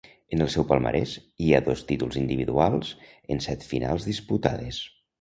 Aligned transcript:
En 0.35 0.39
el 0.45 0.47
seu 0.53 0.63
palmarès 0.71 1.13
hi 1.43 1.51
ha 1.53 1.61
dos 1.69 1.85
títols 1.91 2.19
individuals 2.23 2.93
en 3.37 3.47
set 3.51 3.71
finals 3.71 4.13
disputades. 4.15 4.87